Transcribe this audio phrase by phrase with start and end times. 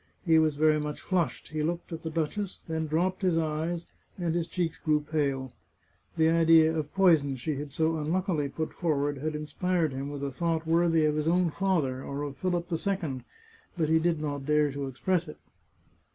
[0.25, 3.85] He was very much flushed; he looked at the duchess, then dropped his eyes,
[4.17, 5.53] and his cheeks grew pale.
[6.17, 10.31] The idea of poison she had so unluckily put forward had inspired him with a
[10.31, 13.21] thought worthy of his own father, or of Philip II.
[13.77, 15.37] But he did not dare to express it.